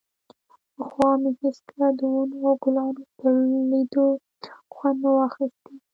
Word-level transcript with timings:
پخوا 0.75 1.09
مې 1.21 1.31
هېڅکله 1.41 1.87
د 1.99 2.01
ونو 2.13 2.37
او 2.49 2.53
ګلانو 2.63 3.03
پر 3.17 3.33
ليدو 3.71 4.07
خوند 4.73 4.97
نه 5.03 5.09
و 5.13 5.17
اخيستى. 5.27 5.73